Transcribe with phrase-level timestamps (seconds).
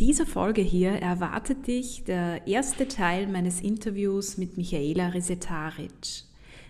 [0.00, 6.24] Dieser Folge hier erwartet dich der erste Teil meines Interviews mit Michaela Resetaric.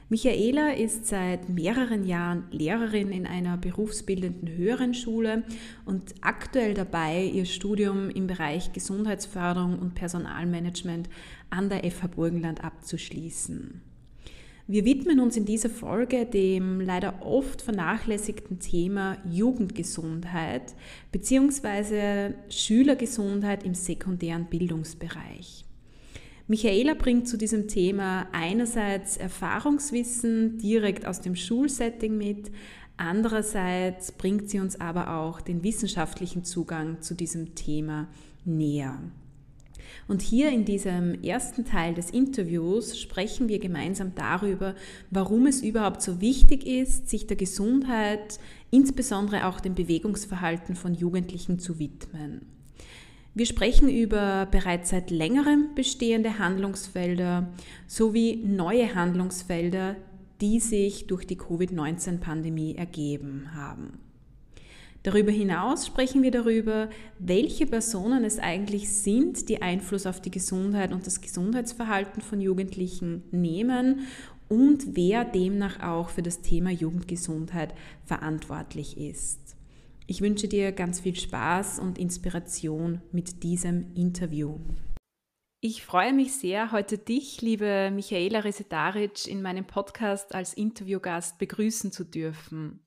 [0.08, 5.44] Michaela ist seit mehreren Jahren Lehrerin in einer berufsbildenden höheren Schule
[5.84, 11.08] und aktuell dabei, ihr Studium im Bereich Gesundheitsförderung und Personalmanagement
[11.50, 13.80] an der FH Burgenland abzuschließen.
[14.70, 20.76] Wir widmen uns in dieser Folge dem leider oft vernachlässigten Thema Jugendgesundheit
[21.10, 22.34] bzw.
[22.48, 25.64] Schülergesundheit im sekundären Bildungsbereich.
[26.46, 32.52] Michaela bringt zu diesem Thema einerseits Erfahrungswissen direkt aus dem Schulsetting mit,
[32.96, 38.06] andererseits bringt sie uns aber auch den wissenschaftlichen Zugang zu diesem Thema
[38.44, 39.00] näher.
[40.08, 44.74] Und hier in diesem ersten Teil des Interviews sprechen wir gemeinsam darüber,
[45.10, 48.38] warum es überhaupt so wichtig ist, sich der Gesundheit,
[48.70, 52.42] insbesondere auch dem Bewegungsverhalten von Jugendlichen zu widmen.
[53.34, 57.48] Wir sprechen über bereits seit längerem bestehende Handlungsfelder
[57.86, 59.96] sowie neue Handlungsfelder,
[60.40, 64.09] die sich durch die Covid-19-Pandemie ergeben haben.
[65.02, 70.92] Darüber hinaus sprechen wir darüber, welche Personen es eigentlich sind, die Einfluss auf die Gesundheit
[70.92, 74.06] und das Gesundheitsverhalten von Jugendlichen nehmen
[74.48, 77.72] und wer demnach auch für das Thema Jugendgesundheit
[78.04, 79.56] verantwortlich ist.
[80.06, 84.58] Ich wünsche dir ganz viel Spaß und Inspiration mit diesem Interview.
[85.62, 91.92] Ich freue mich sehr, heute dich, liebe Michaela Resetaric, in meinem Podcast als Interviewgast begrüßen
[91.92, 92.80] zu dürfen.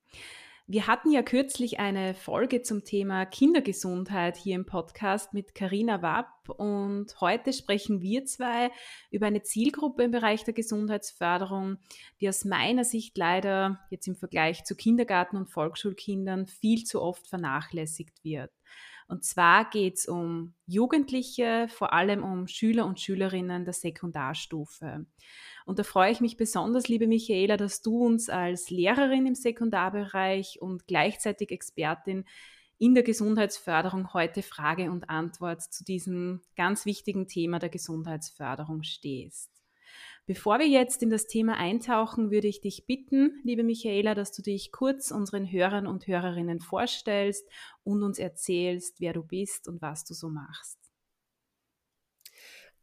[0.65, 6.47] Wir hatten ja kürzlich eine Folge zum Thema Kindergesundheit hier im Podcast mit Karina Wapp
[6.47, 8.71] und heute sprechen wir zwei
[9.11, 11.79] über eine Zielgruppe im Bereich der Gesundheitsförderung,
[12.21, 17.27] die aus meiner Sicht leider jetzt im Vergleich zu Kindergarten- und Volksschulkindern viel zu oft
[17.27, 18.51] vernachlässigt wird.
[19.07, 25.05] Und zwar geht es um Jugendliche, vor allem um Schüler und Schülerinnen der Sekundarstufe.
[25.65, 30.61] Und da freue ich mich besonders, liebe Michaela, dass du uns als Lehrerin im Sekundarbereich
[30.61, 32.25] und gleichzeitig Expertin
[32.77, 39.52] in der Gesundheitsförderung heute Frage und Antwort zu diesem ganz wichtigen Thema der Gesundheitsförderung stehst.
[40.25, 44.41] Bevor wir jetzt in das Thema eintauchen, würde ich dich bitten, liebe Michaela, dass du
[44.41, 47.45] dich kurz unseren Hörern und Hörerinnen vorstellst
[47.83, 50.79] und uns erzählst, wer du bist und was du so machst.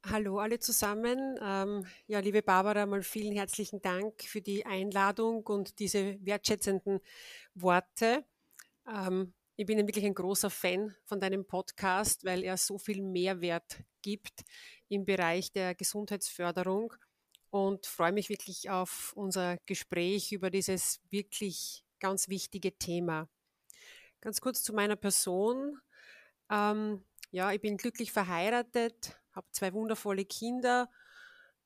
[0.05, 1.39] Hallo alle zusammen.
[1.43, 7.01] Ähm, ja, liebe Barbara, mal vielen herzlichen Dank für die Einladung und diese wertschätzenden
[7.55, 8.23] Worte.
[8.87, 13.83] Ähm, ich bin wirklich ein großer Fan von deinem Podcast, weil er so viel Mehrwert
[14.03, 14.43] gibt
[14.89, 16.93] im Bereich der Gesundheitsförderung
[17.51, 23.29] und freue mich wirklich auf unser Gespräch über dieses wirklich ganz wichtige Thema.
[24.21, 25.81] Ganz kurz zu meiner Person.
[26.51, 30.89] Ähm, ja, ich bin glücklich verheiratet, habe zwei wundervolle Kinder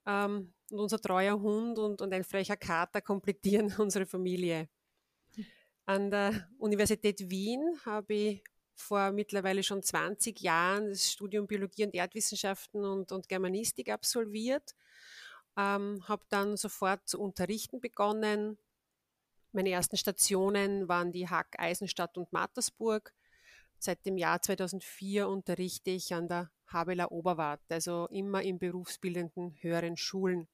[0.06, 4.68] ähm, und unser treuer Hund und, und ein frecher Kater komplettieren unsere Familie.
[5.86, 11.94] An der Universität Wien habe ich vor mittlerweile schon 20 Jahren das Studium Biologie und
[11.94, 14.74] Erdwissenschaften und, und Germanistik absolviert,
[15.56, 18.58] ähm, habe dann sofort zu unterrichten begonnen.
[19.52, 23.12] Meine ersten Stationen waren die Hack, Eisenstadt und Mattersburg.
[23.78, 29.96] Seit dem Jahr 2004 unterrichte ich an der Habeler Oberwart, also immer in berufsbildenden höheren
[29.96, 30.48] Schulen.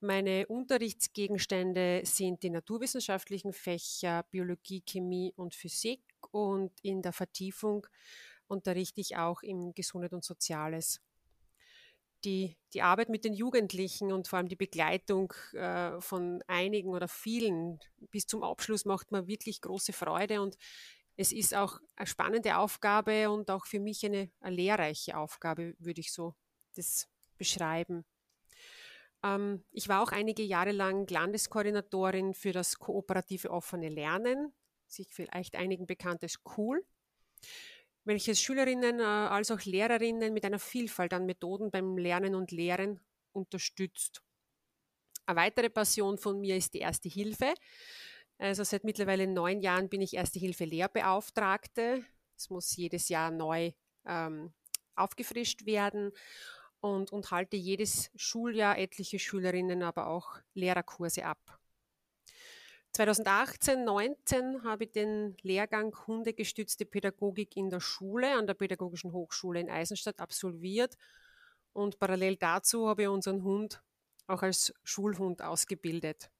[0.00, 7.86] Meine Unterrichtsgegenstände sind die naturwissenschaftlichen Fächer Biologie, Chemie und Physik und in der Vertiefung
[8.46, 11.00] unterrichte ich auch im Gesundheit und Soziales.
[12.26, 17.06] Die, die Arbeit mit den Jugendlichen und vor allem die Begleitung äh, von einigen oder
[17.06, 17.78] vielen
[18.10, 20.56] bis zum Abschluss macht mir wirklich große Freude und
[21.16, 26.00] es ist auch eine spannende Aufgabe und auch für mich eine, eine lehrreiche Aufgabe, würde
[26.00, 26.34] ich so
[26.74, 27.08] das
[27.38, 28.04] beschreiben.
[29.22, 34.52] Ähm, ich war auch einige Jahre lang Landeskoordinatorin für das kooperative offene Lernen,
[34.86, 36.84] sich vielleicht einigen bekannt als COOL,
[38.06, 43.00] welches Schülerinnen äh, als auch Lehrerinnen mit einer Vielfalt an Methoden beim Lernen und Lehren
[43.32, 44.22] unterstützt.
[45.26, 47.52] Eine weitere Passion von mir ist die Erste Hilfe.
[48.38, 52.04] Also seit mittlerweile neun Jahren bin ich Erste Hilfe Lehrbeauftragte.
[52.36, 53.72] Es muss jedes Jahr neu
[54.06, 54.52] ähm,
[54.94, 56.12] aufgefrischt werden
[56.80, 61.58] und, und halte jedes Schuljahr etliche Schülerinnen, aber auch Lehrerkurse ab.
[62.96, 69.60] 2018, 19 habe ich den Lehrgang Hundegestützte Pädagogik in der Schule an der Pädagogischen Hochschule
[69.60, 70.96] in Eisenstadt absolviert
[71.74, 73.82] und parallel dazu habe ich unseren Hund
[74.26, 76.30] auch als Schulhund ausgebildet.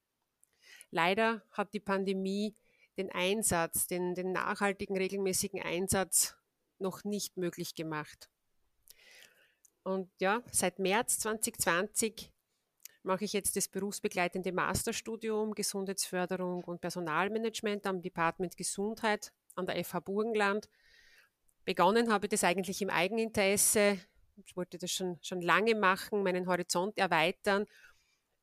[0.89, 2.55] Leider hat die Pandemie
[2.97, 6.37] den Einsatz, den, den nachhaltigen, regelmäßigen Einsatz
[6.79, 8.31] noch nicht möglich gemacht.
[9.83, 12.31] Und ja, seit März 2020
[13.07, 20.01] mache ich jetzt das berufsbegleitende Masterstudium Gesundheitsförderung und Personalmanagement am Department Gesundheit an der FH
[20.01, 20.69] Burgenland.
[21.65, 23.97] Begonnen habe ich das eigentlich im Eigeninteresse,
[24.45, 27.65] ich wollte das schon, schon lange machen, meinen Horizont erweitern,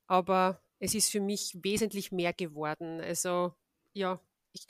[0.06, 3.00] aber es ist für mich wesentlich mehr geworden.
[3.00, 3.55] Also
[3.93, 4.20] ja,
[4.52, 4.67] ich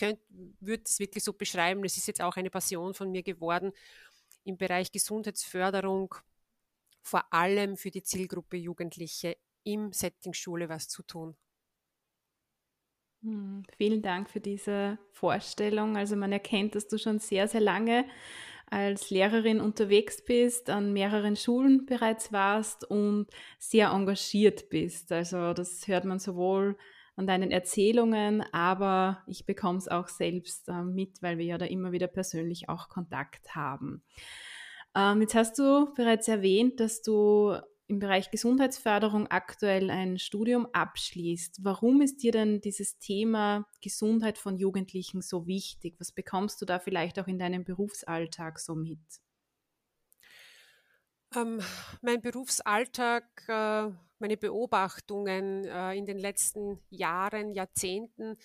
[0.61, 3.73] würde es wirklich so beschreiben, es ist jetzt auch eine Passion von mir geworden,
[4.45, 6.15] im Bereich Gesundheitsförderung,
[7.03, 11.37] vor allem für die Zielgruppe Jugendliche im Setting Schule was zu tun.
[13.23, 15.97] Hm, vielen Dank für diese Vorstellung.
[15.97, 18.05] Also man erkennt, dass du schon sehr, sehr lange
[18.71, 23.27] als Lehrerin unterwegs bist, an mehreren Schulen bereits warst und
[23.59, 25.11] sehr engagiert bist.
[25.13, 26.77] Also das hört man sowohl
[27.17, 31.67] an deinen Erzählungen, aber ich bekomme es auch selbst äh, mit, weil wir ja da
[31.67, 34.03] immer wieder persönlich auch Kontakt haben.
[34.97, 41.63] Ähm, jetzt hast du bereits erwähnt, dass du im Bereich Gesundheitsförderung aktuell ein Studium abschließt.
[41.63, 45.97] Warum ist dir denn dieses Thema Gesundheit von Jugendlichen so wichtig?
[45.99, 49.01] Was bekommst du da vielleicht auch in deinem Berufsalltag so mit?
[51.37, 51.61] Ähm,
[52.01, 58.37] mein Berufsalltag, äh, meine Beobachtungen äh, in den letzten Jahren, Jahrzehnten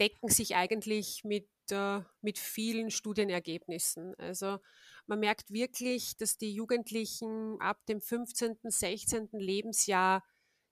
[0.00, 4.14] decken sich eigentlich mit, äh, mit vielen Studienergebnissen.
[4.16, 4.58] Also
[5.06, 9.28] man merkt wirklich, dass die Jugendlichen ab dem 15., 16.
[9.32, 10.24] Lebensjahr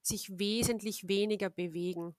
[0.02, 2.16] sich wesentlich weniger bewegen.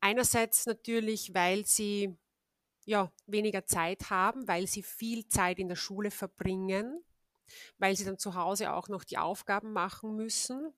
[0.00, 2.16] Einerseits natürlich, weil sie
[2.88, 7.04] ja, weniger Zeit haben, weil sie viel Zeit in der Schule verbringen,
[7.76, 10.72] weil sie dann zu Hause auch noch die Aufgaben machen müssen.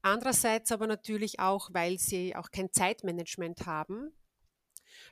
[0.00, 4.16] Andererseits aber natürlich auch, weil sie auch kein Zeitmanagement haben,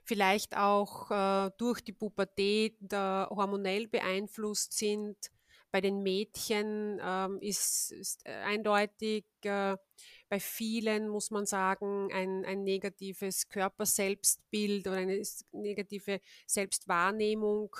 [0.04, 5.16] vielleicht auch äh, durch die Pubertät äh, hormonell beeinflusst sind.
[5.70, 9.76] Bei den Mädchen ähm, ist, ist eindeutig äh,
[10.28, 15.22] bei vielen, muss man sagen, ein, ein negatives Körperselbstbild oder eine
[15.52, 17.74] negative Selbstwahrnehmung,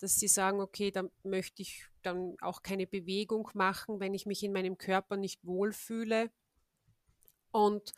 [0.00, 4.42] dass sie sagen, okay, da möchte ich dann auch keine Bewegung machen, wenn ich mich
[4.42, 6.30] in meinem Körper nicht wohlfühle.
[7.50, 7.92] Und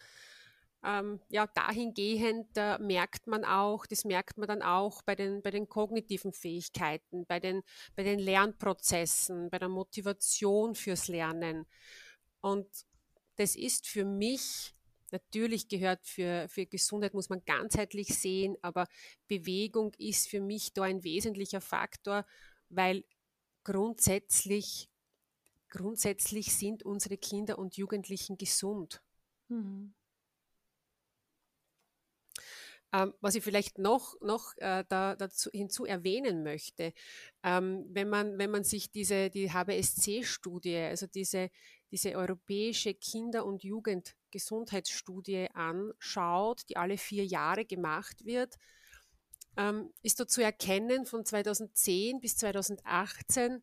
[0.83, 5.51] ähm, ja, dahingehend äh, merkt man auch, das merkt man dann auch bei den, bei
[5.51, 7.63] den kognitiven Fähigkeiten, bei den,
[7.97, 11.67] bei den Lernprozessen, bei der Motivation fürs Lernen.
[12.41, 12.67] Und
[13.37, 14.75] das ist für mich,
[15.11, 18.87] natürlich gehört für, für Gesundheit, muss man ganzheitlich sehen, aber
[19.29, 22.25] Bewegung ist für mich da ein wesentlicher Faktor,
[22.71, 23.05] weil
[23.65, 24.89] grundsätzlich,
[25.69, 29.03] grundsätzlich sind unsere Kinder und Jugendlichen gesund.
[29.49, 29.95] Mhm.
[32.93, 36.93] Ähm, was ich vielleicht noch, noch äh, da, dazu hinzu erwähnen möchte,
[37.45, 41.51] ähm, wenn, man, wenn man sich diese, die HBSC-Studie, also diese,
[41.93, 48.57] diese europäische Kinder- und Jugendgesundheitsstudie anschaut, die alle vier Jahre gemacht wird,
[49.57, 53.63] ähm, ist dort zu erkennen von 2010 bis 2018,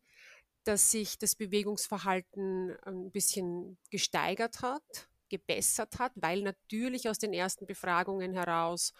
[0.64, 7.66] dass sich das Bewegungsverhalten ein bisschen gesteigert hat gebessert hat, weil natürlich aus den ersten
[7.66, 8.92] Befragungen heraus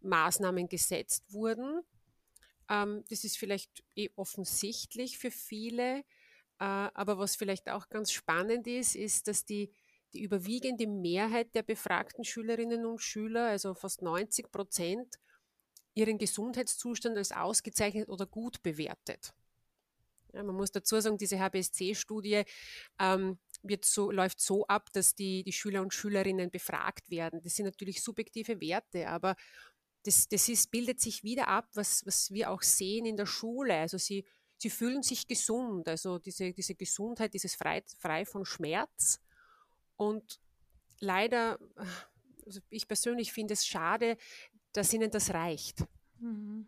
[0.00, 1.82] Maßnahmen gesetzt wurden.
[2.68, 6.00] Ähm, das ist vielleicht eh offensichtlich für viele,
[6.58, 9.72] äh, aber was vielleicht auch ganz spannend ist, ist, dass die,
[10.12, 15.18] die überwiegende Mehrheit der befragten Schülerinnen und Schüler, also fast 90 Prozent,
[15.94, 19.34] ihren Gesundheitszustand als ausgezeichnet oder gut bewertet.
[20.32, 22.44] Ja, man muss dazu sagen, diese HBSC-Studie
[22.98, 27.40] ähm, wird so, läuft so ab, dass die, die Schüler und Schülerinnen befragt werden.
[27.42, 29.36] Das sind natürlich subjektive Werte, aber
[30.04, 33.74] das, das ist, bildet sich wieder ab, was, was wir auch sehen in der Schule.
[33.74, 34.24] Also sie,
[34.56, 39.20] sie fühlen sich gesund, also diese, diese Gesundheit, dieses frei, frei von Schmerz.
[39.96, 40.40] Und
[41.00, 41.58] leider,
[42.46, 44.16] also ich persönlich finde es schade,
[44.72, 45.84] dass ihnen das reicht.
[46.20, 46.66] Mhm.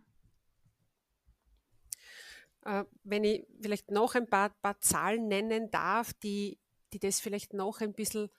[2.65, 6.59] Äh, wenn ich vielleicht noch ein paar, paar Zahlen nennen darf, die,
[6.93, 8.31] die das vielleicht noch ein bisschen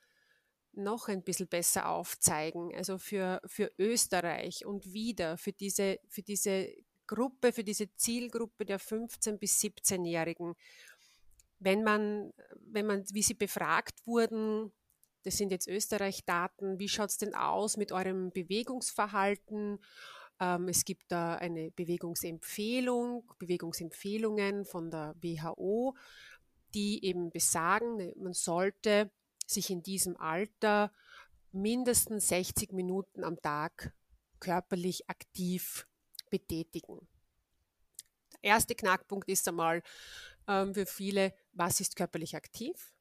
[0.73, 2.73] noch ein bisschen besser aufzeigen.
[2.75, 6.69] Also für, für Österreich und wieder für diese, für diese
[7.07, 10.55] Gruppe, für diese Zielgruppe der 15- bis 17-Jährigen.
[11.59, 14.71] Wenn man, wenn man, wie sie befragt wurden,
[15.23, 19.77] das sind jetzt Österreich-Daten, wie schaut es denn aus mit eurem Bewegungsverhalten?
[20.39, 25.95] Ähm, es gibt da eine Bewegungsempfehlung, Bewegungsempfehlungen von der WHO,
[26.73, 29.11] die eben besagen, ne, man sollte
[29.45, 30.91] sich in diesem Alter
[31.51, 33.93] mindestens 60 Minuten am Tag
[34.39, 35.87] körperlich aktiv
[36.29, 37.07] betätigen.
[38.43, 39.83] Der erste Knackpunkt ist einmal
[40.47, 42.93] ähm, für viele, was ist körperlich aktiv?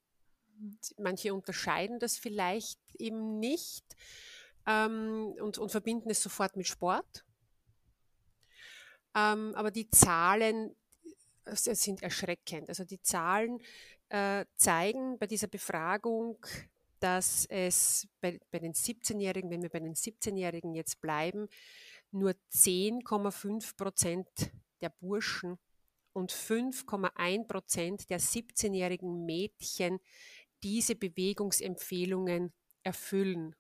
[0.98, 3.84] Manche unterscheiden das vielleicht eben nicht
[4.66, 7.24] ähm, und, und, verbinden es sofort mit Sport.
[9.14, 10.76] Ähm, aber die Zahlen
[11.56, 12.68] sind erschreckend.
[12.68, 13.60] Also die Zahlen
[14.08, 16.44] äh, zeigen bei dieser Befragung,
[16.98, 21.48] dass es bei, bei den 17-Jährigen, wenn wir bei den 17-Jährigen jetzt bleiben,
[22.10, 24.28] nur 10,5 Prozent
[24.80, 25.58] der Burschen
[26.12, 30.00] und 5,1 Prozent der 17-jährigen Mädchen
[30.62, 32.52] diese Bewegungsempfehlungen
[32.82, 33.54] erfüllen.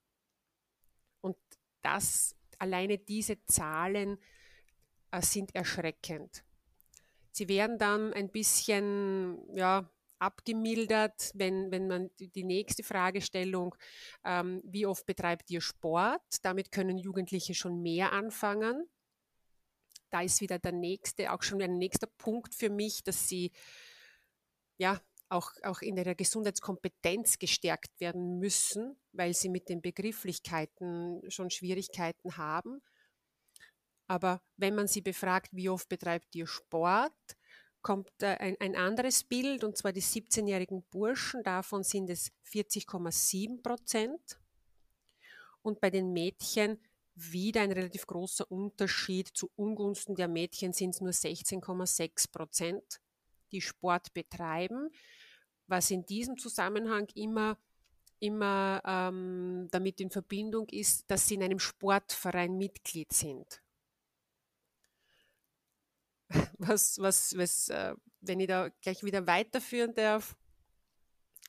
[1.20, 1.36] Und
[1.82, 4.18] das, alleine diese Zahlen
[5.10, 6.44] äh, sind erschreckend.
[7.32, 9.88] Sie werden dann ein bisschen, ja,
[10.20, 13.74] abgemildert, wenn, wenn man die nächste Fragestellung,
[14.24, 16.22] ähm, wie oft betreibt ihr Sport?
[16.42, 18.86] Damit können Jugendliche schon mehr anfangen.
[20.10, 23.50] Da ist wieder der nächste, auch schon ein nächster Punkt für mich, dass sie
[24.76, 31.50] ja auch, auch in ihrer Gesundheitskompetenz gestärkt werden müssen, weil sie mit den Begrifflichkeiten schon
[31.50, 32.82] Schwierigkeiten haben.
[34.10, 37.12] Aber wenn man sie befragt, wie oft betreibt ihr Sport,
[37.80, 41.44] kommt ein, ein anderes Bild, und zwar die 17-jährigen Burschen.
[41.44, 44.40] Davon sind es 40,7 Prozent.
[45.62, 46.80] Und bei den Mädchen
[47.14, 49.28] wieder ein relativ großer Unterschied.
[49.28, 53.00] Zu Ungunsten der Mädchen sind es nur 16,6 Prozent,
[53.52, 54.90] die Sport betreiben,
[55.68, 57.58] was in diesem Zusammenhang immer,
[58.18, 63.62] immer ähm, damit in Verbindung ist, dass sie in einem Sportverein Mitglied sind
[66.60, 70.36] was, was, was äh, wenn ich da gleich wieder weiterführen darf,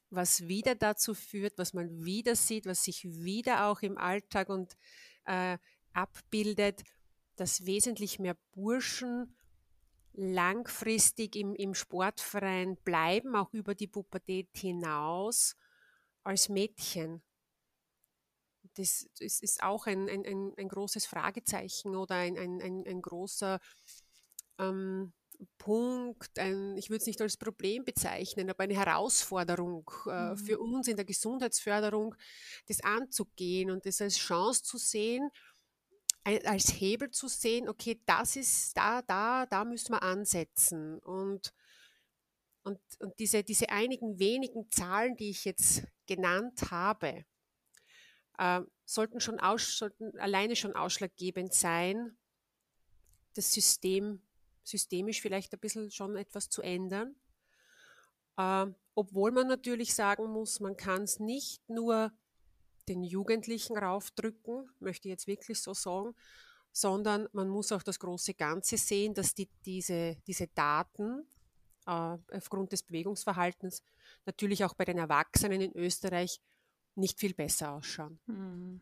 [0.10, 4.78] was wieder dazu führt, was man wieder sieht, was sich wieder auch im Alltag und
[5.26, 5.58] äh,
[5.94, 6.84] abbildet,
[7.36, 9.36] dass wesentlich mehr Burschen
[10.14, 15.56] langfristig im, im Sportverein bleiben, auch über die Pubertät hinaus,
[16.24, 17.22] als Mädchen.
[18.76, 23.60] Das, das ist auch ein, ein, ein, großes Fragezeichen oder ein, ein, ein, ein großer
[24.62, 25.14] ähm,
[25.58, 30.38] Punkt, ein, ich würde es nicht als Problem bezeichnen, aber eine Herausforderung äh, mhm.
[30.38, 32.16] für uns in der Gesundheitsförderung,
[32.68, 35.30] das anzugehen und das als Chance zu sehen,
[36.24, 41.00] als Hebel zu sehen, okay, das ist da, da, da müssen wir ansetzen.
[41.00, 41.52] Und,
[42.64, 47.26] und, und diese, diese einigen wenigen Zahlen, die ich jetzt genannt habe,
[48.38, 52.18] äh, sollten schon aus, sollten alleine schon ausschlaggebend sein,
[53.34, 54.22] das System
[54.72, 57.16] systemisch vielleicht ein bisschen schon etwas zu ändern.
[58.38, 62.12] Äh, obwohl man natürlich sagen muss, man kann es nicht nur
[62.90, 66.16] den Jugendlichen raufdrücken, möchte ich jetzt wirklich so sagen,
[66.72, 71.28] sondern man muss auch das große Ganze sehen, dass die, diese, diese Daten
[71.86, 73.84] äh, aufgrund des Bewegungsverhaltens
[74.26, 76.42] natürlich auch bei den Erwachsenen in Österreich
[76.96, 78.20] nicht viel besser ausschauen.
[78.26, 78.82] Mhm.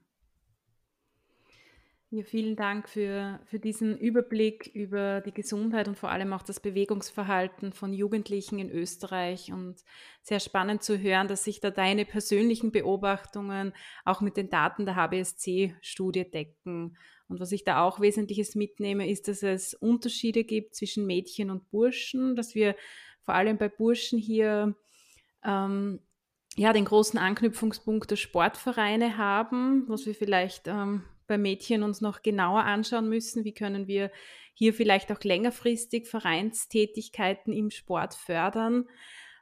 [2.12, 6.60] Ja, vielen Dank für, für diesen Überblick über die Gesundheit und vor allem auch das
[6.60, 9.51] Bewegungsverhalten von Jugendlichen in Österreich.
[9.54, 9.84] Und
[10.24, 13.74] sehr spannend zu hören, dass sich da deine persönlichen Beobachtungen
[14.06, 16.98] auch mit den Daten der HBSC-Studie decken.
[17.28, 21.70] Und was ich da auch Wesentliches mitnehme, ist, dass es Unterschiede gibt zwischen Mädchen und
[21.70, 22.75] Burschen, dass wir
[23.22, 24.75] vor allem bei Burschen hier
[25.46, 26.00] ähm,
[26.56, 32.21] ja, den großen Anknüpfungspunkt der Sportvereine haben, was wir vielleicht ähm, bei Mädchen uns noch
[32.21, 33.45] genauer anschauen müssen.
[33.45, 34.12] Wie können wir
[34.53, 38.86] hier vielleicht auch längerfristig Vereinstätigkeiten im Sport fördern?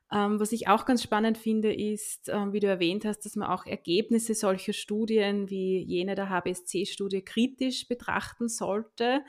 [0.10, 3.50] Ähm, was ich auch ganz spannend finde, ist, ähm, wie du erwähnt hast, dass man
[3.50, 9.22] auch Ergebnisse solcher Studien wie jene der HBSC-Studie kritisch betrachten sollte.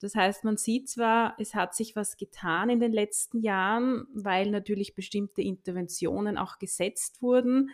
[0.00, 4.50] Das heißt, man sieht zwar, es hat sich was getan in den letzten Jahren, weil
[4.50, 7.70] natürlich bestimmte Interventionen auch gesetzt wurden,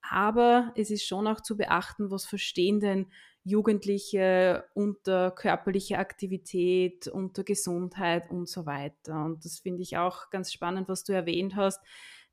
[0.00, 3.06] Aber es ist schon auch zu beachten, was verstehen denn
[3.44, 9.24] Jugendliche unter körperlicher Aktivität, unter Gesundheit und so weiter.
[9.24, 11.80] Und das finde ich auch ganz spannend, was du erwähnt hast.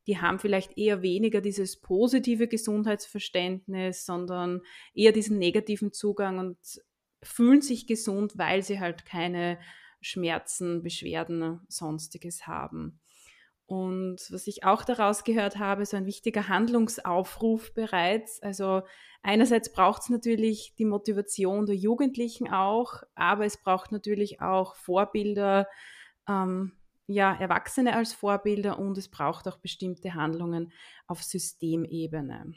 [0.08, 4.62] Die haben vielleicht eher weniger dieses positive Gesundheitsverständnis, sondern
[4.94, 6.58] eher diesen negativen Zugang und
[7.24, 9.58] fühlen sich gesund, weil sie halt keine
[10.02, 13.00] Schmerzen, Beschwerden, sonstiges haben.
[13.68, 18.42] Und was ich auch daraus gehört habe, so ein wichtiger Handlungsaufruf bereits.
[18.44, 18.84] Also
[19.24, 25.68] einerseits braucht es natürlich die Motivation der Jugendlichen auch, aber es braucht natürlich auch Vorbilder,
[26.28, 26.74] ähm,
[27.08, 30.72] ja, Erwachsene als Vorbilder und es braucht auch bestimmte Handlungen
[31.08, 32.54] auf Systemebene.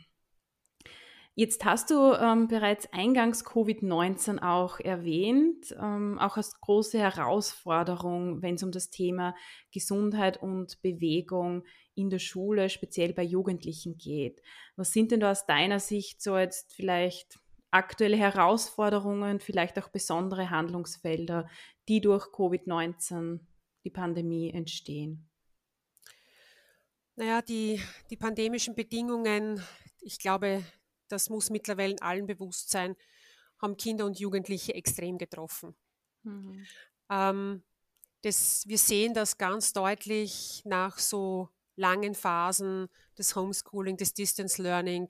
[1.39, 8.57] Jetzt hast du ähm, bereits eingangs Covid-19 auch erwähnt, ähm, auch als große Herausforderung, wenn
[8.57, 9.37] es um das Thema
[9.71, 11.63] Gesundheit und Bewegung
[11.95, 14.43] in der Schule, speziell bei Jugendlichen geht.
[14.75, 17.39] Was sind denn da aus deiner Sicht so jetzt vielleicht
[17.71, 21.49] aktuelle Herausforderungen, vielleicht auch besondere Handlungsfelder,
[21.87, 23.39] die durch Covid-19,
[23.85, 25.29] die Pandemie entstehen?
[27.15, 27.81] Naja, die,
[28.11, 29.63] die pandemischen Bedingungen,
[30.01, 30.65] ich glaube,
[31.09, 32.97] das muss mittlerweile allen bewusst sein,
[33.61, 35.75] haben Kinder und Jugendliche extrem getroffen.
[36.23, 36.67] Mhm.
[37.11, 37.63] Ähm,
[38.23, 45.09] das, wir sehen das ganz deutlich nach so langen Phasen des Homeschooling, des Distance Learning.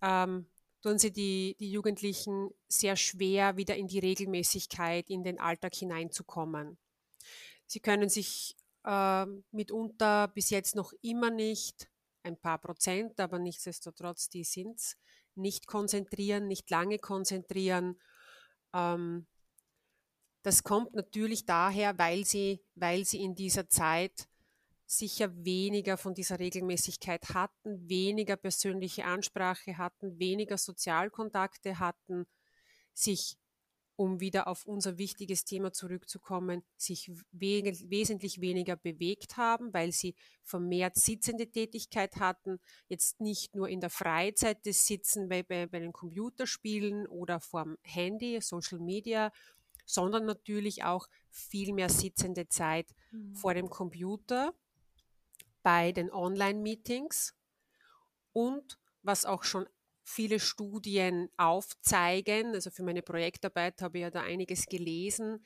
[0.00, 0.46] Ähm,
[0.82, 6.78] tun sie die, die Jugendlichen sehr schwer, wieder in die Regelmäßigkeit, in den Alltag hineinzukommen.
[7.66, 11.88] Sie können sich äh, mitunter bis jetzt noch immer nicht
[12.22, 14.96] ein paar Prozent, aber nichtsdestotrotz, die sind es.
[15.34, 18.00] Nicht konzentrieren, nicht lange konzentrieren.
[18.72, 19.26] Ähm,
[20.42, 24.28] das kommt natürlich daher, weil sie, weil sie in dieser Zeit
[24.86, 32.26] sicher weniger von dieser Regelmäßigkeit hatten, weniger persönliche Ansprache hatten, weniger Sozialkontakte hatten,
[32.94, 33.36] sich
[33.98, 40.14] um wieder auf unser wichtiges Thema zurückzukommen, sich we wesentlich weniger bewegt haben, weil sie
[40.44, 45.80] vermehrt sitzende Tätigkeit hatten, jetzt nicht nur in der Freizeit des Sitzen bei, bei, bei
[45.80, 49.32] den Computerspielen oder vorm Handy, Social Media,
[49.84, 53.34] sondern natürlich auch viel mehr sitzende Zeit mhm.
[53.34, 54.54] vor dem Computer,
[55.64, 57.34] bei den Online-Meetings
[58.32, 59.66] und was auch schon
[60.08, 62.54] viele Studien aufzeigen.
[62.54, 65.44] Also für meine Projektarbeit habe ich ja da einiges gelesen,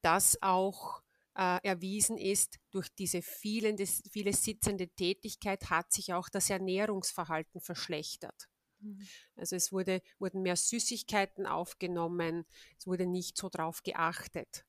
[0.00, 1.02] dass auch
[1.34, 7.60] äh, erwiesen ist, durch diese vielen, das, viele sitzende Tätigkeit hat sich auch das Ernährungsverhalten
[7.60, 8.48] verschlechtert.
[8.78, 9.06] Mhm.
[9.34, 12.46] Also es wurde, wurden mehr Süßigkeiten aufgenommen,
[12.78, 14.64] es wurde nicht so drauf geachtet.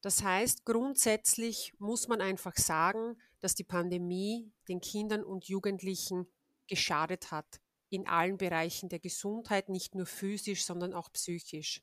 [0.00, 6.26] Das heißt, grundsätzlich muss man einfach sagen, dass die Pandemie den Kindern und Jugendlichen
[6.66, 7.60] geschadet hat
[7.92, 11.82] in allen Bereichen der Gesundheit, nicht nur physisch, sondern auch psychisch.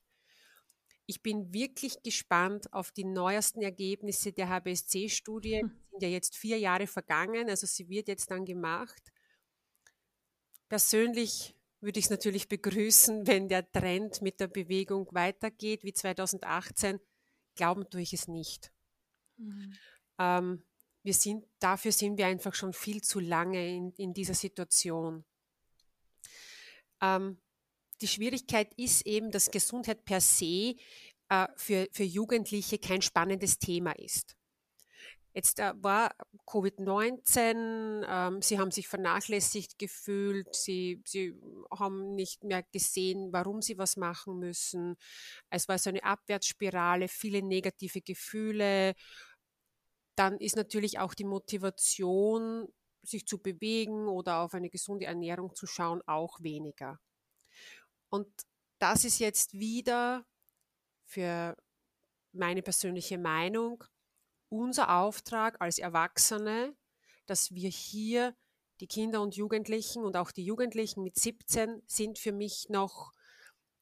[1.06, 5.62] Ich bin wirklich gespannt auf die neuesten Ergebnisse der HBSC-Studie.
[5.62, 5.72] Hm.
[5.91, 9.12] Sind ja jetzt vier Jahre vergangen, also sie wird jetzt dann gemacht.
[10.67, 17.00] Persönlich würde ich es natürlich begrüßen, wenn der Trend mit der Bewegung weitergeht wie 2018.
[17.56, 18.72] Glauben tue ich es nicht.
[19.38, 19.74] Mhm.
[20.17, 20.63] Ähm,
[21.04, 25.24] wir sind, dafür sind wir einfach schon viel zu lange in, in dieser Situation.
[27.01, 27.38] Ähm,
[28.01, 30.75] die Schwierigkeit ist eben, dass Gesundheit per se
[31.29, 34.35] äh, für, für Jugendliche kein spannendes Thema ist.
[35.33, 36.15] Jetzt äh, war
[36.47, 41.39] Covid-19, ähm, sie haben sich vernachlässigt gefühlt, sie, sie
[41.71, 44.95] haben nicht mehr gesehen, warum sie was machen müssen.
[45.51, 48.95] Es war so eine Abwärtsspirale, viele negative Gefühle.
[50.15, 52.67] Dann ist natürlich auch die Motivation
[53.10, 57.00] sich zu bewegen oder auf eine gesunde Ernährung zu schauen, auch weniger.
[58.10, 58.28] Und
[58.80, 60.26] das ist jetzt wieder
[61.06, 61.56] für
[62.32, 63.84] meine persönliche Meinung
[64.50, 66.76] unser Auftrag als Erwachsene,
[67.26, 68.36] dass wir hier
[68.80, 73.12] die Kinder und Jugendlichen und auch die Jugendlichen mit 17 sind für mich noch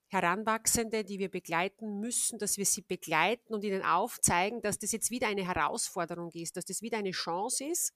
[0.10, 5.12] Heranwachsende, die wir begleiten müssen, dass wir sie begleiten und ihnen aufzeigen, dass das jetzt
[5.12, 7.94] wieder eine Herausforderung ist, dass das wieder eine Chance ist,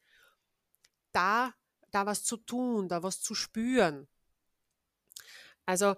[1.12, 1.54] da,
[1.92, 4.08] da was zu tun, da was zu spüren.
[5.66, 5.96] Also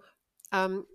[0.52, 0.86] ähm,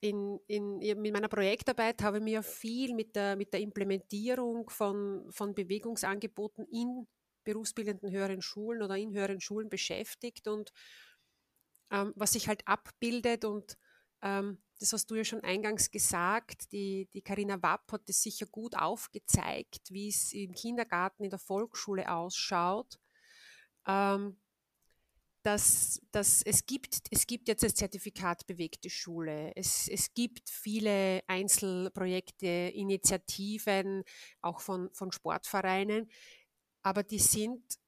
[0.00, 5.30] in, in, in meiner Projektarbeit habe ich mich viel mit der, mit der Implementierung von,
[5.30, 7.06] von Bewegungsangeboten in
[7.44, 10.72] berufsbildenden höheren Schulen oder in höheren Schulen beschäftigt und
[11.90, 13.76] ähm, was sich halt abbildet und
[14.22, 18.76] ähm, das hast du ja schon eingangs gesagt, die Karina Wapp hat das sicher gut
[18.76, 22.98] aufgezeigt, wie es im Kindergarten, in der Volksschule ausschaut.
[23.86, 24.36] Ähm,
[25.42, 29.52] dass, dass es, gibt, es gibt jetzt das Zertifikat Bewegte Schule.
[29.56, 34.04] Es, es gibt viele Einzelprojekte, Initiativen,
[34.40, 36.08] auch von, von Sportvereinen,
[36.82, 37.78] aber die sind,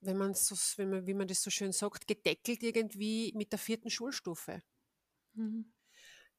[0.00, 3.58] wenn man so, wenn man, wie man das so schön sagt, gedeckelt irgendwie mit der
[3.58, 4.62] vierten Schulstufe.
[5.34, 5.72] Mhm.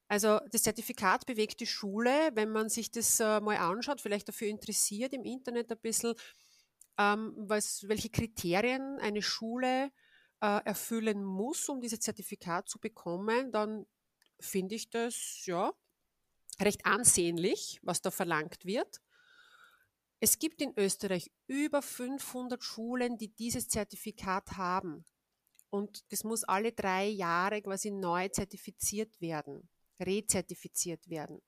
[0.08, 5.14] Also das Zertifikat Bewegte Schule, wenn man sich das äh, mal anschaut, vielleicht dafür interessiert
[5.14, 6.14] im Internet ein bisschen,
[6.98, 9.90] ähm, was, welche Kriterien eine Schule
[10.40, 13.86] äh, erfüllen muss, um dieses Zertifikat zu bekommen, dann
[14.40, 15.72] finde ich das ja
[16.60, 19.00] recht ansehnlich, was da verlangt wird.
[20.20, 25.04] Es gibt in Österreich über 500 Schulen, die dieses Zertifikat haben.
[25.70, 31.40] Und das muss alle drei Jahre quasi neu zertifiziert werden, rezertifiziert werden.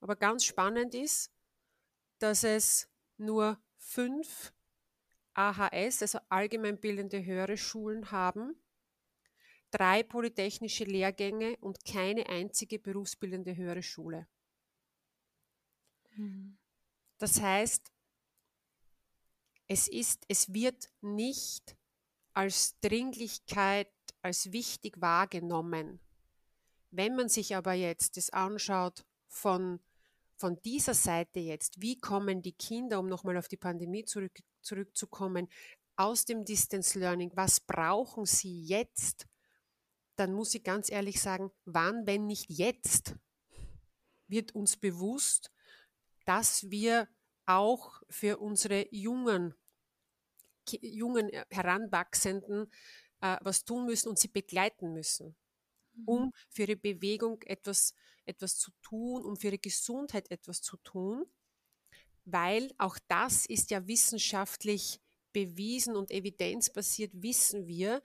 [0.00, 1.32] Aber ganz spannend ist,
[2.18, 4.52] dass es nur fünf
[5.34, 8.56] AHS, also allgemeinbildende höhere Schulen haben,
[9.70, 14.26] drei polytechnische Lehrgänge und keine einzige berufsbildende höhere Schule.
[16.16, 16.56] Mhm.
[17.18, 17.92] Das heißt,
[19.66, 21.76] es ist, es wird nicht
[22.32, 23.92] als Dringlichkeit,
[24.22, 26.00] als wichtig wahrgenommen.
[26.90, 29.80] Wenn man sich aber jetzt das anschaut von,
[30.36, 35.48] von dieser Seite jetzt, wie kommen die Kinder, um nochmal auf die Pandemie zurück, zurückzukommen,
[35.96, 39.26] aus dem Distance Learning, was brauchen Sie jetzt?
[40.16, 43.14] Dann muss ich ganz ehrlich sagen, wann, wenn nicht jetzt,
[44.26, 45.52] wird uns bewusst,
[46.24, 47.08] dass wir
[47.46, 49.54] auch für unsere jungen,
[50.80, 52.70] jungen Heranwachsenden
[53.20, 55.36] äh, was tun müssen und sie begleiten müssen,
[56.06, 56.32] um mhm.
[56.48, 61.24] für ihre Bewegung etwas, etwas zu tun, um für ihre Gesundheit etwas zu tun
[62.24, 65.00] weil auch das ist ja wissenschaftlich
[65.32, 68.02] bewiesen und evidenzbasiert wissen wir,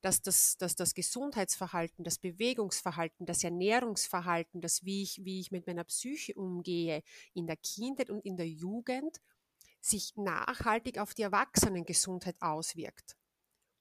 [0.00, 5.66] dass das, dass das Gesundheitsverhalten, das Bewegungsverhalten, das Ernährungsverhalten, das wie ich, wie ich mit
[5.66, 7.02] meiner Psyche umgehe,
[7.34, 9.20] in der Kindheit und in der Jugend,
[9.82, 13.16] sich nachhaltig auf die Erwachsenengesundheit auswirkt.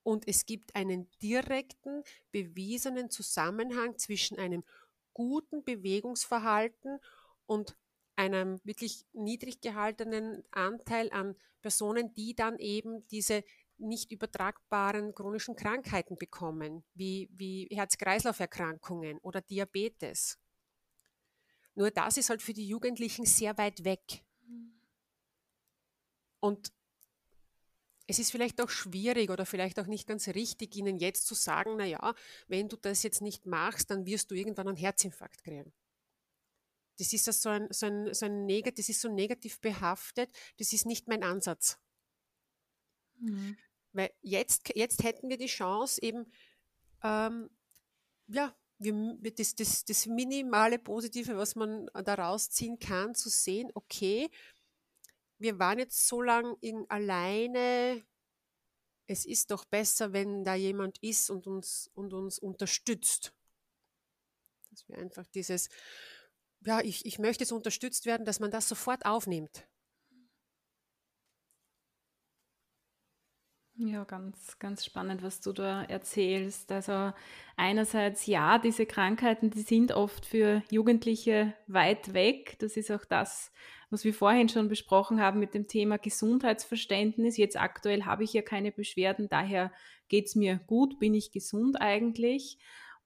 [0.04, 4.64] Und es gibt einen direkten, bewiesenen Zusammenhang zwischen einem
[5.14, 7.00] guten Bewegungsverhalten
[7.46, 7.76] und
[8.16, 13.44] einem wirklich niedrig gehaltenen Anteil an Personen, die dann eben diese
[13.78, 20.38] nicht übertragbaren chronischen Krankheiten bekommen, wie, wie Herz-Kreislauf-Erkrankungen oder Diabetes.
[21.76, 24.26] Nur das ist halt für die Jugendlichen sehr weit weg.
[26.42, 26.74] Und
[28.10, 31.78] es ist vielleicht auch schwierig oder vielleicht auch nicht ganz richtig, ihnen jetzt zu sagen,
[31.78, 32.15] naja,
[32.48, 35.72] wenn du das jetzt nicht machst, dann wirst du irgendwann einen Herzinfarkt kriegen.
[36.98, 40.32] Das ist so ein, so ein, so ein Neg das ist so negativ behaftet.
[40.58, 41.78] Das ist nicht mein Ansatz.
[43.19, 43.58] Mhm.
[43.93, 46.32] Weil jetzt, jetzt hätten wir die Chance, eben,
[47.04, 47.52] ähm,
[48.26, 54.32] ja, wir, das, das, das minimale Positive, was man daraus ziehen kann, zu sehen, okay,
[55.39, 56.56] wir waren jetzt so lange
[56.89, 58.06] alleine,
[59.08, 63.34] es ist doch besser, wenn da jemand ist und uns, und uns unterstützt.
[64.69, 65.69] Dass wir einfach dieses,
[66.62, 69.67] ja, ich, ich möchte so unterstützt werden, dass man das sofort aufnimmt.
[73.82, 76.69] Ja, ganz, ganz spannend, was du da erzählst.
[76.69, 77.13] Also
[77.56, 82.58] einerseits, ja, diese Krankheiten, die sind oft für Jugendliche weit weg.
[82.60, 83.54] Das ist auch das,
[83.89, 87.38] was wir vorhin schon besprochen haben mit dem Thema Gesundheitsverständnis.
[87.38, 89.71] Jetzt aktuell habe ich ja keine Beschwerden, daher
[90.08, 92.58] geht es mir gut, bin ich gesund eigentlich.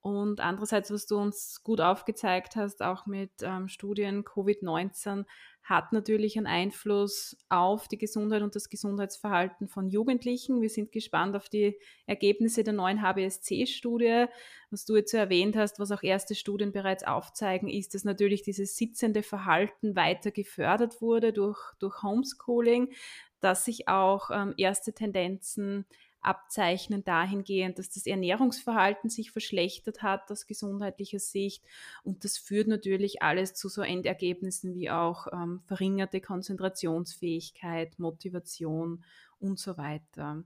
[0.03, 5.23] Und andererseits, was du uns gut aufgezeigt hast, auch mit ähm, Studien, Covid-19
[5.63, 10.61] hat natürlich einen Einfluss auf die Gesundheit und das Gesundheitsverhalten von Jugendlichen.
[10.61, 14.25] Wir sind gespannt auf die Ergebnisse der neuen HBSC-Studie.
[14.71, 18.75] Was du jetzt erwähnt hast, was auch erste Studien bereits aufzeigen, ist, dass natürlich dieses
[18.75, 22.91] sitzende Verhalten weiter gefördert wurde durch, durch Homeschooling,
[23.39, 25.85] dass sich auch ähm, erste Tendenzen
[26.23, 31.63] abzeichnen dahingehend, dass das Ernährungsverhalten sich verschlechtert hat aus gesundheitlicher Sicht.
[32.03, 39.03] Und das führt natürlich alles zu so Endergebnissen wie auch ähm, verringerte Konzentrationsfähigkeit, Motivation
[39.39, 40.43] und so weiter.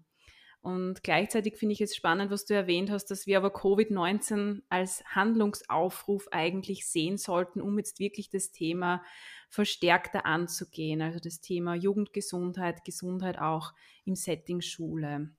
[0.62, 5.02] Und gleichzeitig finde ich es spannend, was du erwähnt hast, dass wir aber Covid-19 als
[5.06, 9.02] Handlungsaufruf eigentlich sehen sollten, um jetzt wirklich das Thema
[9.50, 11.02] verstärkter anzugehen.
[11.02, 15.30] Also das Thema Jugendgesundheit, Gesundheit auch im Setting Schule.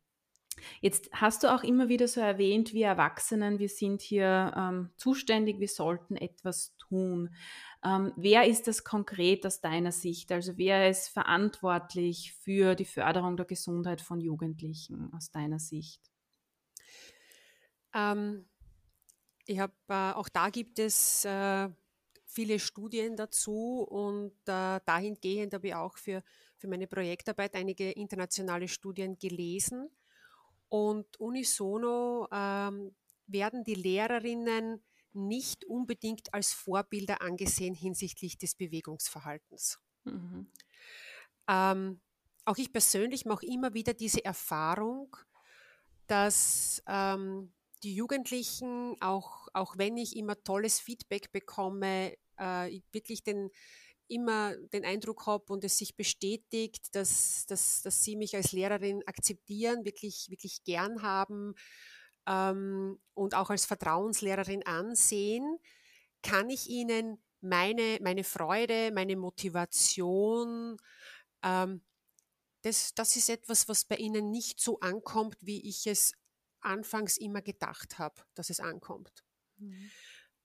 [0.81, 5.61] Jetzt hast du auch immer wieder so erwähnt, wir Erwachsenen, wir sind hier ähm, zuständig,
[5.61, 7.35] wir sollten etwas tun.
[7.85, 10.33] Ähm, wer ist das konkret aus deiner Sicht?
[10.33, 16.01] Also wer ist verantwortlich für die Förderung der Gesundheit von Jugendlichen aus deiner Sicht?
[17.94, 18.47] Ähm,
[19.47, 21.68] ich habe äh, auch da gibt es äh,
[22.27, 26.23] viele Studien dazu und äh, dahingehend habe ich auch für,
[26.57, 29.88] für meine Projektarbeit einige internationale Studien gelesen.
[30.68, 32.94] Und unisono ähm,
[33.26, 39.78] werden die Lehrerinnen nicht unbedingt als Vorbilder angesehen hinsichtlich des Bewegungsverhaltens.
[40.04, 40.50] Mhm.
[41.48, 42.00] Ähm,
[42.44, 45.16] auch ich persönlich mache immer wieder diese Erfahrung,
[46.07, 47.52] dass ähm,
[47.83, 53.50] die Jugendlichen, auch, auch wenn ich immer tolles Feedback bekomme, äh, wirklich den,
[54.09, 59.03] immer den Eindruck habe und es sich bestätigt, dass, dass, dass sie mich als Lehrerin
[59.07, 61.55] akzeptieren, wirklich, wirklich gern haben
[62.27, 65.59] ähm, und auch als Vertrauenslehrerin ansehen,
[66.23, 70.77] kann ich ihnen meine, meine Freude, meine Motivation,
[71.42, 71.83] ähm,
[72.62, 76.12] das, das ist etwas, was bei ihnen nicht so ankommt, wie ich es
[76.61, 79.25] anfangs immer gedacht habe, dass es ankommt.
[79.59, 79.90] Mhm.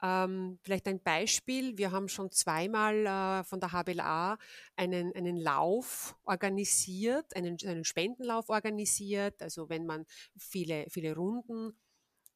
[0.04, 1.78] Ähm, vielleicht ein Beispiel.
[1.78, 4.38] Wir haben schon zweimal äh, von der HBLA
[4.76, 9.42] einen, einen Lauf organisiert, einen, einen Spendenlauf organisiert.
[9.42, 10.06] Also wenn man
[10.38, 11.80] viele, viele Runden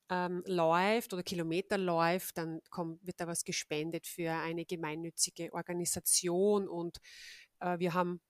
[0.10, 6.70] ähm, läuft oder Kilometer läuft, dann kommt, wird da was gespendet für eine gemeinnützige Organisation.
[6.70, 7.00] Und
[7.60, 8.22] äh, wir haben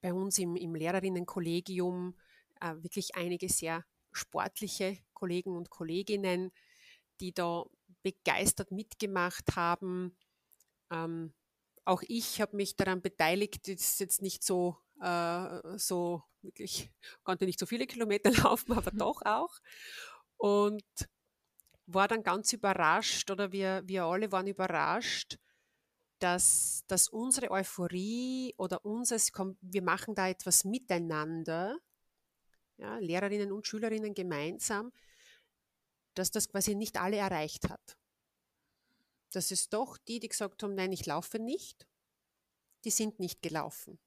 [0.00, 2.14] bei uns im, im Lehrerinnenkollegium
[2.62, 6.52] äh, wirklich einige sehr sportliche Kollegen und Kolleginnen,
[7.20, 7.64] die da
[8.02, 10.16] begeistert mitgemacht haben.
[10.90, 11.32] Ähm,
[11.84, 13.68] auch ich habe mich daran beteiligt.
[13.68, 18.92] Das ist jetzt nicht so, äh, so wirklich, konnte nicht so viele Kilometer laufen, aber
[18.92, 18.98] mhm.
[18.98, 19.58] doch auch.
[20.36, 20.84] Und
[21.86, 25.38] war dann ganz überrascht oder wir, wir alle waren überrascht,
[26.18, 31.76] dass, dass unsere Euphorie oder unseres, wir machen da etwas miteinander,
[32.78, 34.92] ja, Lehrerinnen und Schülerinnen gemeinsam,
[36.14, 37.96] dass das quasi nicht alle erreicht hat.
[39.32, 41.86] Dass es doch die, die gesagt haben, nein, ich laufe nicht,
[42.84, 43.98] die sind nicht gelaufen,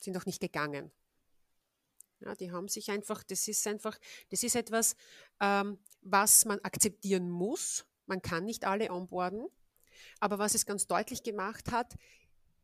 [0.00, 0.92] sind auch nicht gegangen.
[2.20, 4.94] Ja, die haben sich einfach, das ist einfach, das ist etwas,
[5.40, 7.84] ähm, was man akzeptieren muss.
[8.06, 9.48] Man kann nicht alle onboarden.
[10.20, 11.96] Aber was es ganz deutlich gemacht hat,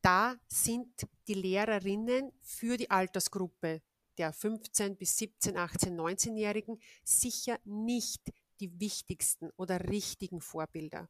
[0.01, 3.83] da sind die Lehrerinnen für die Altersgruppe
[4.19, 8.23] der 15 bis 17, 18, 19-Jährigen sicher nicht
[8.61, 11.09] die wichtigsten oder richtigen Vorbilder.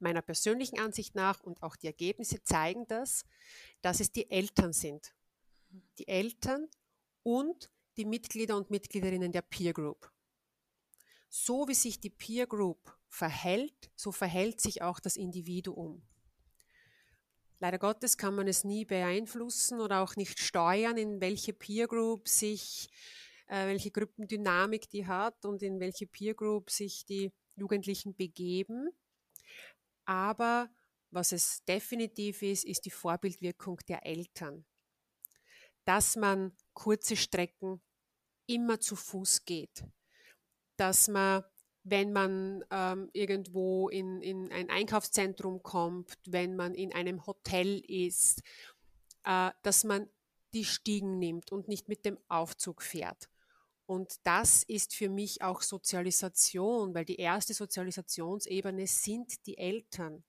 [0.00, 3.24] Meiner persönlichen Ansicht nach und auch die Ergebnisse zeigen das,
[3.82, 5.14] dass es die Eltern sind.
[5.98, 6.68] Die Eltern
[7.22, 10.10] und die Mitglieder und Mitgliederinnen der Peer Group.
[11.28, 16.02] So wie sich die Peer Group verhält, so verhält sich auch das Individuum.
[17.62, 22.26] Leider Gottes kann man es nie beeinflussen oder auch nicht steuern, in welche Peer Group
[22.26, 22.88] sich,
[23.46, 28.90] äh, welche Gruppendynamik die hat und in welche Peer Group sich die Jugendlichen begeben.
[30.06, 30.70] Aber
[31.12, 34.64] was es definitiv ist, ist die Vorbildwirkung der Eltern.
[35.84, 37.80] Dass man kurze Strecken
[38.46, 39.84] immer zu Fuß geht.
[40.76, 41.44] Dass man
[41.84, 48.42] wenn man ähm, irgendwo in, in ein Einkaufszentrum kommt, wenn man in einem Hotel ist,
[49.24, 50.08] äh, dass man
[50.54, 53.28] die Stiegen nimmt und nicht mit dem Aufzug fährt.
[53.86, 60.22] Und das ist für mich auch Sozialisation, weil die erste Sozialisationsebene sind die Eltern.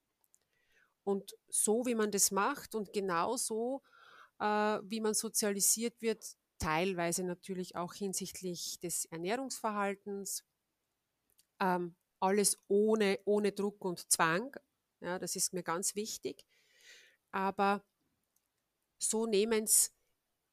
[1.04, 3.84] Und so wie man das macht und genauso
[4.40, 4.46] äh,
[4.84, 6.24] wie man sozialisiert wird,
[6.58, 10.44] teilweise natürlich auch hinsichtlich des Ernährungsverhaltens,
[11.64, 14.56] ähm, alles ohne, ohne Druck und Zwang.
[15.00, 16.46] Ja, das ist mir ganz wichtig.
[17.32, 17.84] Aber
[19.00, 19.94] so nehmen es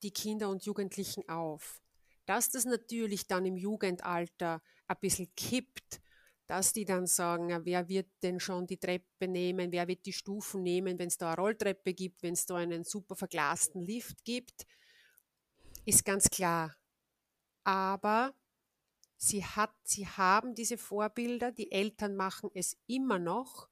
[0.03, 1.83] die Kinder und Jugendlichen auf.
[2.27, 6.01] Dass das natürlich dann im Jugendalter ein bisschen kippt,
[6.47, 10.13] dass die dann sagen, ja, wer wird denn schon die Treppe nehmen, wer wird die
[10.13, 14.25] Stufen nehmen, wenn es da eine Rolltreppe gibt, wenn es da einen super verglasten Lift
[14.25, 14.67] gibt,
[15.85, 16.75] ist ganz klar.
[17.63, 18.35] Aber
[19.23, 23.69] Sie, hat, sie haben diese Vorbilder, die Eltern machen es immer noch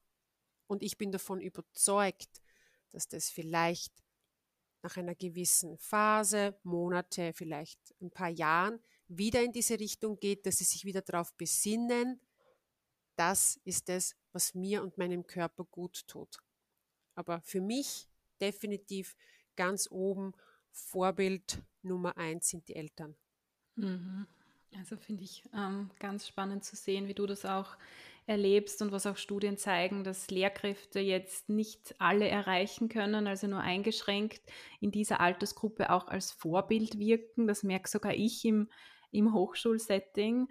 [0.67, 2.43] und ich bin davon überzeugt,
[2.91, 3.91] dass das vielleicht
[4.83, 10.59] nach einer gewissen Phase, Monate, vielleicht ein paar Jahren wieder in diese Richtung geht, dass
[10.59, 12.21] sie sich wieder darauf besinnen,
[13.15, 16.37] das ist es, was mir und meinem Körper gut tut.
[17.15, 18.07] Aber für mich
[18.39, 19.15] definitiv
[19.55, 20.33] ganz oben
[20.69, 23.17] Vorbild Nummer eins sind die Eltern.
[23.73, 24.27] Mhm.
[24.77, 27.77] Also finde ich ähm, ganz spannend zu sehen, wie du das auch
[28.27, 33.61] erlebst und was auch Studien zeigen, dass Lehrkräfte jetzt nicht alle erreichen können, also nur
[33.61, 34.41] eingeschränkt
[34.79, 37.47] in dieser Altersgruppe auch als Vorbild wirken.
[37.47, 38.69] Das merke sogar ich im,
[39.11, 40.47] im Hochschulsetting.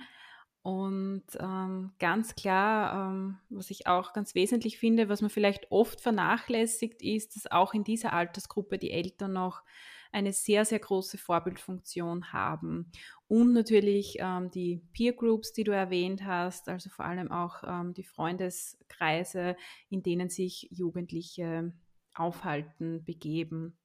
[0.63, 6.01] Und ähm, ganz klar, ähm, was ich auch ganz wesentlich finde, was man vielleicht oft
[6.01, 9.63] vernachlässigt, ist, dass auch in dieser Altersgruppe die Eltern noch
[10.13, 12.91] eine sehr, sehr große Vorbildfunktion haben.
[13.27, 17.95] Und natürlich ähm, die Peer Groups, die du erwähnt hast, also vor allem auch ähm,
[17.95, 19.57] die Freundeskreise,
[19.91, 21.73] in denen sich Jugendliche
[22.15, 23.77] aufhalten, begeben.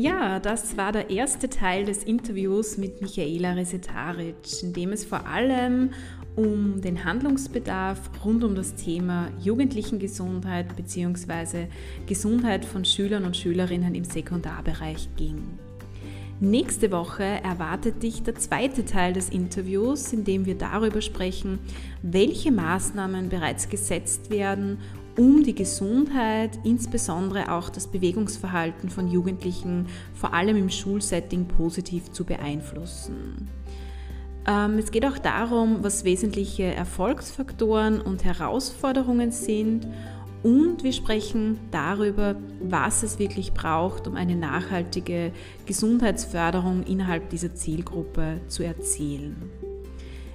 [0.00, 5.26] Ja, das war der erste Teil des Interviews mit Michaela Resetaric, in dem es vor
[5.26, 5.90] allem
[6.38, 11.66] um den Handlungsbedarf rund um das Thema Jugendlichengesundheit bzw.
[12.06, 15.42] Gesundheit von Schülern und Schülerinnen im Sekundarbereich ging.
[16.38, 21.58] Nächste Woche erwartet dich der zweite Teil des Interviews, in dem wir darüber sprechen,
[22.02, 24.78] welche Maßnahmen bereits gesetzt werden,
[25.16, 32.24] um die Gesundheit, insbesondere auch das Bewegungsverhalten von Jugendlichen, vor allem im Schulsetting positiv zu
[32.24, 33.48] beeinflussen.
[34.48, 39.86] Ähm, es geht auch darum, was wesentliche Erfolgsfaktoren und Herausforderungen sind
[40.42, 45.32] und wir sprechen darüber, was es wirklich braucht, um eine nachhaltige
[45.66, 49.50] Gesundheitsförderung innerhalb dieser Zielgruppe zu erzielen.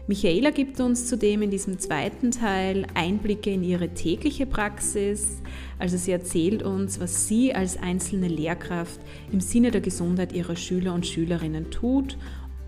[0.06, 5.42] Michaela gibt uns zudem in diesem zweiten Teil Einblicke in ihre tägliche Praxis.
[5.80, 9.00] Also sie erzählt uns, was sie als einzelne Lehrkraft
[9.32, 12.18] im Sinne der Gesundheit ihrer Schüler und Schülerinnen tut.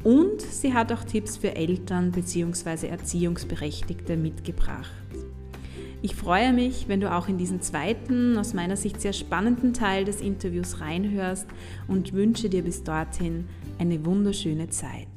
[0.05, 2.87] Und sie hat auch Tipps für Eltern bzw.
[2.87, 4.91] Erziehungsberechtigte mitgebracht.
[6.03, 10.05] Ich freue mich, wenn du auch in diesen zweiten, aus meiner Sicht sehr spannenden Teil
[10.05, 11.47] des Interviews reinhörst
[11.87, 13.47] und wünsche dir bis dorthin
[13.79, 15.07] eine wunderschöne Zeit.